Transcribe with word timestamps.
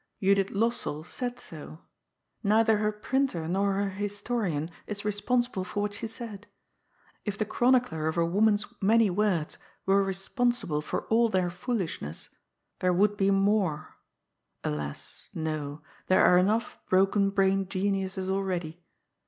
Judith 0.19 0.47
Lossell 0.49 1.05
said 1.05 1.37
so. 1.39 1.81
Neither 2.41 2.79
her 2.79 2.91
printer 2.91 3.47
nor 3.47 3.73
her 3.73 3.91
historian 3.91 4.71
is 4.87 5.05
responsible 5.05 5.63
for 5.63 5.81
what 5.81 5.93
she 5.93 6.07
said. 6.07 6.47
If 7.23 7.37
the 7.37 7.45
chronicler 7.45 8.07
of 8.07 8.17
a 8.17 8.25
woman's 8.25 8.65
many 8.81 9.11
words 9.11 9.59
were 9.85 10.03
responsible 10.03 10.81
for 10.81 11.05
all 11.09 11.29
their 11.29 11.51
foolishness, 11.51 12.29
there 12.79 12.91
would 12.93 13.15
be 13.15 13.29
more— 13.29 13.97
alas 14.63 15.29
I 15.35 15.39
no; 15.41 15.83
there 16.07 16.25
are 16.25 16.39
enough 16.39 16.79
broken 16.89 17.29
brained 17.29 17.69
geniuses 17.69 18.27
already. 18.27 18.83